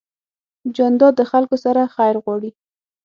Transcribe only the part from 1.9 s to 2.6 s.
خیر غواړي.